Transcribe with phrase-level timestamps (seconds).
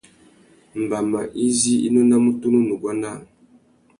[0.83, 3.19] Mbama izí i nônamú tunu nuguá naā.